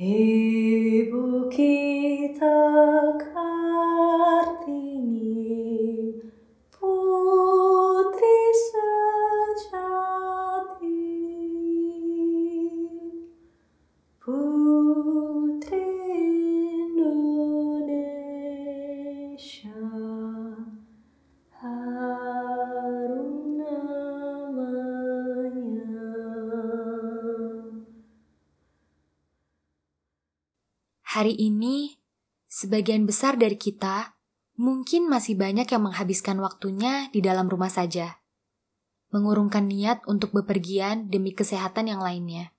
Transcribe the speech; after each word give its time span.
Evoquei. 0.00 1.87
Hari 31.18 31.34
ini, 31.34 31.98
sebagian 32.46 33.02
besar 33.02 33.34
dari 33.34 33.58
kita 33.58 34.14
mungkin 34.54 35.10
masih 35.10 35.34
banyak 35.34 35.66
yang 35.66 35.82
menghabiskan 35.90 36.38
waktunya 36.38 37.10
di 37.10 37.18
dalam 37.18 37.50
rumah 37.50 37.74
saja, 37.74 38.22
mengurungkan 39.10 39.66
niat 39.66 40.06
untuk 40.06 40.30
bepergian 40.30 41.10
demi 41.10 41.34
kesehatan 41.34 41.90
yang 41.90 41.98
lainnya. 41.98 42.54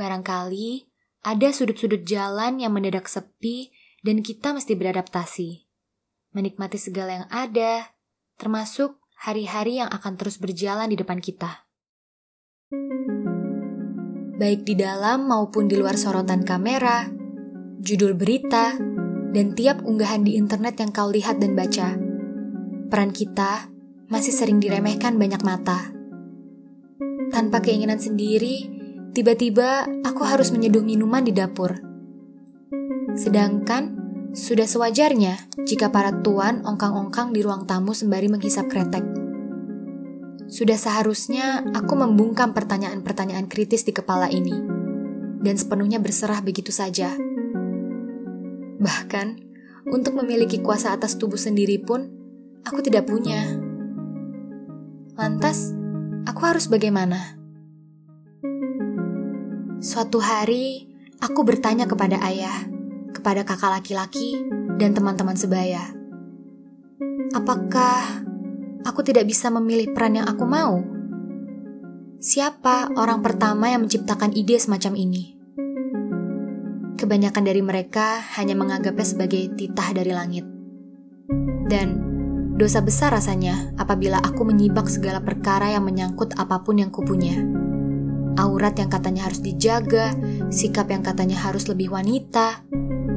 Barangkali 0.00 0.88
ada 1.20 1.52
sudut-sudut 1.52 2.08
jalan 2.08 2.56
yang 2.56 2.72
mendadak 2.72 3.04
sepi 3.04 3.68
dan 4.00 4.24
kita 4.24 4.56
mesti 4.56 4.72
beradaptasi, 4.72 5.60
menikmati 6.32 6.80
segala 6.80 7.20
yang 7.20 7.28
ada, 7.28 7.92
termasuk 8.40 8.96
hari-hari 9.20 9.76
yang 9.76 9.92
akan 9.92 10.16
terus 10.16 10.40
berjalan 10.40 10.88
di 10.88 10.96
depan 10.96 11.20
kita 11.20 11.68
baik 14.34 14.66
di 14.66 14.74
dalam 14.74 15.30
maupun 15.30 15.70
di 15.70 15.78
luar 15.78 15.94
sorotan 15.94 16.42
kamera, 16.42 17.06
judul 17.78 18.18
berita, 18.18 18.74
dan 19.34 19.54
tiap 19.54 19.82
unggahan 19.82 20.22
di 20.26 20.34
internet 20.38 20.78
yang 20.78 20.90
kau 20.90 21.10
lihat 21.10 21.38
dan 21.38 21.54
baca. 21.54 21.98
Peran 22.90 23.10
kita 23.10 23.70
masih 24.10 24.34
sering 24.34 24.58
diremehkan 24.58 25.18
banyak 25.18 25.42
mata. 25.42 25.90
Tanpa 27.34 27.62
keinginan 27.62 27.98
sendiri, 27.98 28.70
tiba-tiba 29.10 29.86
aku 30.06 30.22
harus 30.22 30.54
menyeduh 30.54 30.86
minuman 30.86 31.26
di 31.26 31.34
dapur. 31.34 31.74
Sedangkan 33.14 33.94
sudah 34.34 34.66
sewajarnya 34.66 35.62
jika 35.66 35.94
para 35.94 36.10
tuan 36.22 36.62
ongkang-ongkang 36.66 37.30
di 37.30 37.42
ruang 37.42 37.66
tamu 37.70 37.94
sembari 37.94 38.26
menghisap 38.26 38.66
kretek. 38.66 39.23
Sudah 40.44 40.76
seharusnya 40.76 41.64
aku 41.72 41.96
membungkam 41.96 42.52
pertanyaan-pertanyaan 42.52 43.48
kritis 43.48 43.88
di 43.88 43.96
kepala 43.96 44.28
ini, 44.28 44.52
dan 45.40 45.56
sepenuhnya 45.56 46.00
berserah 46.00 46.44
begitu 46.44 46.68
saja. 46.68 47.16
Bahkan, 48.80 49.26
untuk 49.88 50.16
memiliki 50.16 50.60
kuasa 50.60 50.92
atas 50.92 51.16
tubuh 51.16 51.40
sendiri 51.40 51.80
pun, 51.80 52.08
aku 52.64 52.84
tidak 52.84 53.08
punya. 53.08 53.56
Lantas, 55.16 55.72
aku 56.28 56.40
harus 56.44 56.68
bagaimana? 56.68 57.40
Suatu 59.80 60.20
hari, 60.20 60.88
aku 61.20 61.44
bertanya 61.44 61.84
kepada 61.88 62.20
ayah, 62.24 62.68
kepada 63.16 63.44
kakak 63.44 63.80
laki-laki, 63.80 64.40
dan 64.80 64.92
teman-teman 64.92 65.36
sebaya. 65.36 65.92
Apakah 67.32 68.24
aku 68.84 69.00
tidak 69.00 69.24
bisa 69.24 69.48
memilih 69.48 69.90
peran 69.96 70.20
yang 70.20 70.28
aku 70.28 70.44
mau. 70.44 70.84
Siapa 72.20 72.94
orang 72.96 73.20
pertama 73.20 73.72
yang 73.72 73.84
menciptakan 73.84 74.32
ide 74.32 74.56
semacam 74.56 74.92
ini? 74.96 75.36
Kebanyakan 76.94 77.44
dari 77.44 77.60
mereka 77.60 78.22
hanya 78.38 78.56
menganggapnya 78.56 79.04
sebagai 79.04 79.52
titah 79.58 79.92
dari 79.92 80.12
langit. 80.14 80.46
Dan 81.68 82.00
dosa 82.54 82.80
besar 82.80 83.12
rasanya 83.12 83.74
apabila 83.76 84.22
aku 84.22 84.46
menyibak 84.46 84.88
segala 84.88 85.20
perkara 85.20 85.74
yang 85.74 85.84
menyangkut 85.84 86.38
apa 86.38 86.62
pun 86.64 86.80
yang 86.80 86.88
kupunya. 86.94 87.44
Aurat 88.40 88.78
yang 88.78 88.88
katanya 88.88 89.28
harus 89.28 89.42
dijaga, 89.42 90.16
sikap 90.48 90.88
yang 90.90 91.04
katanya 91.04 91.38
harus 91.38 91.68
lebih 91.68 91.92
wanita, 91.92 92.62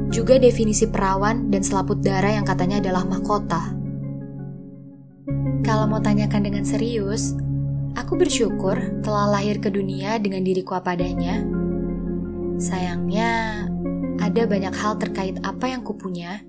juga 0.08 0.36
definisi 0.36 0.88
perawan 0.90 1.48
dan 1.48 1.64
selaput 1.64 2.00
darah 2.02 2.34
yang 2.34 2.46
katanya 2.46 2.80
adalah 2.82 3.08
mahkota. 3.08 3.77
Kalau 5.68 5.84
mau 5.84 6.00
tanyakan 6.00 6.48
dengan 6.48 6.64
serius, 6.64 7.36
aku 7.92 8.16
bersyukur 8.16 9.04
telah 9.04 9.36
lahir 9.36 9.60
ke 9.60 9.68
dunia 9.68 10.16
dengan 10.16 10.40
diriku 10.40 10.72
apa 10.72 10.96
adanya. 10.96 11.44
Sayangnya, 12.56 13.68
ada 14.16 14.48
banyak 14.48 14.72
hal 14.72 14.96
terkait 14.96 15.36
apa 15.44 15.68
yang 15.68 15.84
kupunya, 15.84 16.40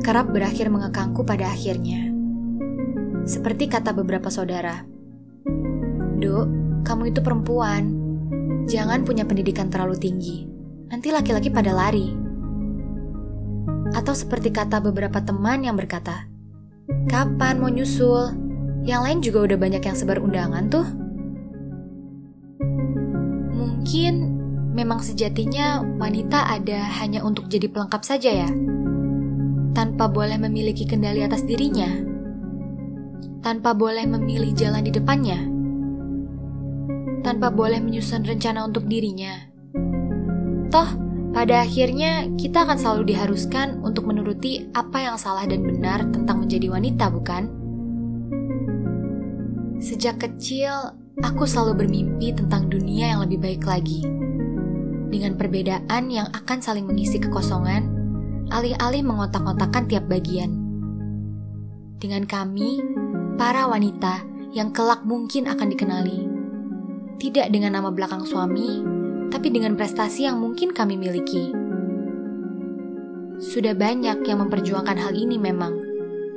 kerap 0.00 0.32
berakhir 0.32 0.72
mengekangku 0.72 1.20
pada 1.20 1.52
akhirnya. 1.52 2.16
Seperti 3.28 3.68
kata 3.68 3.92
beberapa 3.92 4.32
saudara, 4.32 4.88
Duk, 6.16 6.48
kamu 6.88 7.12
itu 7.12 7.20
perempuan. 7.20 7.92
Jangan 8.72 9.04
punya 9.04 9.28
pendidikan 9.28 9.68
terlalu 9.68 10.00
tinggi. 10.00 10.48
Nanti 10.88 11.12
laki-laki 11.12 11.52
pada 11.52 11.76
lari. 11.76 12.08
Atau 13.92 14.16
seperti 14.16 14.48
kata 14.48 14.80
beberapa 14.80 15.20
teman 15.20 15.60
yang 15.60 15.76
berkata, 15.76 16.24
Kapan 17.12 17.60
mau 17.60 17.68
nyusul? 17.68 18.41
Yang 18.82 19.00
lain 19.06 19.18
juga 19.22 19.38
udah 19.46 19.58
banyak 19.62 19.82
yang 19.86 19.94
sebar 19.94 20.18
undangan 20.18 20.66
tuh. 20.66 20.86
Mungkin 23.54 24.14
memang 24.74 24.98
sejatinya 25.06 25.86
wanita 26.02 26.50
ada 26.50 26.90
hanya 26.98 27.22
untuk 27.22 27.46
jadi 27.46 27.70
pelengkap 27.70 28.02
saja 28.02 28.46
ya. 28.46 28.50
Tanpa 29.72 30.10
boleh 30.10 30.34
memiliki 30.34 30.82
kendali 30.82 31.22
atas 31.22 31.46
dirinya. 31.46 31.88
Tanpa 33.38 33.70
boleh 33.70 34.02
memilih 34.02 34.50
jalan 34.50 34.82
di 34.82 34.90
depannya. 34.90 35.38
Tanpa 37.22 37.54
boleh 37.54 37.78
menyusun 37.78 38.26
rencana 38.26 38.66
untuk 38.66 38.90
dirinya. 38.90 39.46
Toh, 40.74 40.90
pada 41.30 41.62
akhirnya 41.62 42.26
kita 42.34 42.66
akan 42.66 42.76
selalu 42.82 43.14
diharuskan 43.14 43.78
untuk 43.86 44.10
menuruti 44.10 44.66
apa 44.74 45.06
yang 45.06 45.16
salah 45.16 45.46
dan 45.46 45.62
benar 45.62 46.02
tentang 46.10 46.42
menjadi 46.42 46.66
wanita, 46.66 47.06
bukan? 47.14 47.61
Sejak 49.82 50.22
kecil, 50.22 50.94
aku 51.26 51.42
selalu 51.42 51.82
bermimpi 51.82 52.30
tentang 52.30 52.70
dunia 52.70 53.18
yang 53.18 53.26
lebih 53.26 53.42
baik 53.42 53.66
lagi. 53.66 54.06
Dengan 55.10 55.34
perbedaan 55.34 56.06
yang 56.06 56.30
akan 56.30 56.62
saling 56.62 56.86
mengisi 56.86 57.18
kekosongan, 57.18 57.90
alih-alih 58.54 59.02
mengotak-otakan 59.02 59.90
tiap 59.90 60.06
bagian. 60.06 60.54
Dengan 61.98 62.30
kami, 62.30 62.78
para 63.34 63.66
wanita 63.66 64.22
yang 64.54 64.70
kelak 64.70 65.02
mungkin 65.02 65.50
akan 65.50 65.74
dikenali. 65.74 66.30
Tidak 67.18 67.50
dengan 67.50 67.74
nama 67.74 67.90
belakang 67.90 68.22
suami, 68.22 68.86
tapi 69.34 69.50
dengan 69.50 69.74
prestasi 69.74 70.30
yang 70.30 70.38
mungkin 70.38 70.70
kami 70.70 70.94
miliki. 70.94 71.50
Sudah 73.42 73.74
banyak 73.74 74.22
yang 74.30 74.38
memperjuangkan 74.46 74.94
hal 74.94 75.18
ini 75.18 75.42
memang 75.42 75.81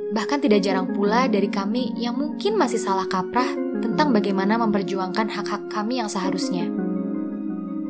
Bahkan 0.06 0.38
tidak 0.38 0.62
jarang 0.62 0.94
pula 0.94 1.26
dari 1.26 1.50
kami 1.50 1.90
yang 1.98 2.14
mungkin 2.14 2.54
masih 2.54 2.78
salah 2.78 3.10
kaprah 3.10 3.50
tentang 3.82 4.14
bagaimana 4.14 4.54
memperjuangkan 4.62 5.26
hak-hak 5.26 5.66
kami 5.66 5.98
yang 5.98 6.06
seharusnya. 6.06 6.70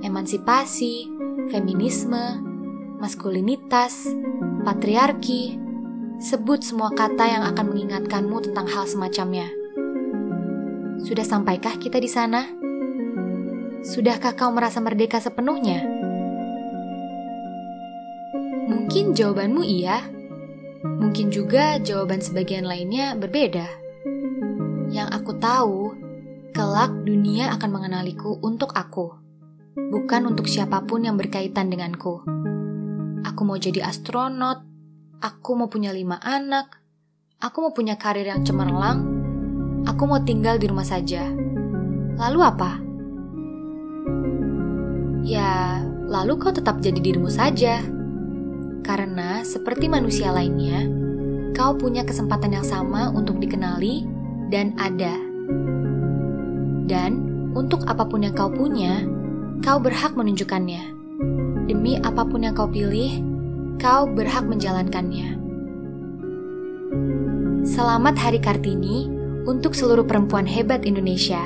Emansipasi, 0.00 1.12
feminisme, 1.52 2.40
maskulinitas, 2.96 4.08
patriarki, 4.64 5.60
sebut 6.16 6.64
semua 6.64 6.88
kata 6.96 7.24
yang 7.28 7.44
akan 7.52 7.76
mengingatkanmu 7.76 8.48
tentang 8.48 8.64
hal 8.64 8.88
semacamnya. 8.88 9.52
Sudah 11.04 11.24
sampaikah 11.28 11.76
kita 11.76 12.00
di 12.00 12.08
sana? 12.08 12.48
Sudahkah 13.84 14.32
kau 14.34 14.50
merasa 14.50 14.80
merdeka 14.80 15.20
sepenuhnya? 15.20 15.84
Mungkin 18.66 19.14
jawabanmu 19.14 19.62
iya, 19.62 20.02
Mungkin 20.84 21.32
juga 21.32 21.80
jawaban 21.80 22.20
sebagian 22.20 22.68
lainnya 22.68 23.16
berbeda. 23.16 23.66
Yang 24.92 25.08
aku 25.12 25.32
tahu, 25.40 25.80
kelak 26.52 26.92
dunia 27.04 27.52
akan 27.56 27.70
mengenaliku 27.72 28.36
untuk 28.44 28.76
aku, 28.76 29.16
bukan 29.76 30.28
untuk 30.28 30.48
siapa 30.48 30.84
pun 30.84 31.04
yang 31.04 31.16
berkaitan 31.16 31.72
denganku. 31.72 32.20
Aku 33.24 33.40
mau 33.42 33.56
jadi 33.56 33.84
astronot, 33.88 34.62
aku 35.20 35.50
mau 35.56 35.68
punya 35.72 35.90
lima 35.90 36.20
anak, 36.20 36.80
aku 37.40 37.68
mau 37.68 37.72
punya 37.72 37.96
karir 37.96 38.28
yang 38.28 38.44
cemerlang, 38.44 39.04
aku 39.88 40.02
mau 40.04 40.20
tinggal 40.22 40.60
di 40.60 40.68
rumah 40.68 40.86
saja. 40.86 41.28
Lalu 42.16 42.38
apa? 42.40 42.70
Ya, 45.26 45.82
lalu 46.06 46.38
kau 46.38 46.54
tetap 46.54 46.78
jadi 46.78 47.02
dirimu 47.02 47.26
saja 47.28 47.95
karena, 48.86 49.42
seperti 49.42 49.90
manusia 49.90 50.30
lainnya, 50.30 50.86
kau 51.58 51.74
punya 51.74 52.06
kesempatan 52.06 52.54
yang 52.54 52.62
sama 52.62 53.10
untuk 53.10 53.42
dikenali 53.42 54.06
dan 54.46 54.70
ada. 54.78 55.18
Dan, 56.86 57.26
untuk 57.58 57.82
apa 57.90 58.06
pun 58.06 58.22
yang 58.22 58.38
kau 58.38 58.46
punya, 58.46 59.02
kau 59.66 59.82
berhak 59.82 60.14
menunjukkannya. 60.14 60.94
Demi 61.66 61.98
apa 61.98 62.22
pun 62.22 62.46
yang 62.46 62.54
kau 62.54 62.70
pilih, 62.70 63.18
kau 63.82 64.06
berhak 64.06 64.46
menjalankannya. 64.46 65.34
Selamat 67.66 68.14
Hari 68.14 68.38
Kartini 68.38 69.10
untuk 69.50 69.74
seluruh 69.74 70.06
perempuan 70.06 70.46
hebat 70.46 70.86
Indonesia. 70.86 71.42